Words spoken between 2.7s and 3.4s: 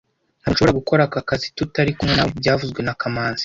na kamanzi